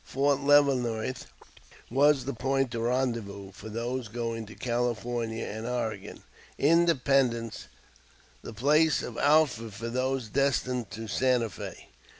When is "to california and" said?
4.47-5.67